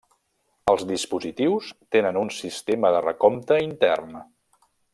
[0.71, 1.67] Els dispositius
[1.97, 4.17] tenen un sistema de recompte intern.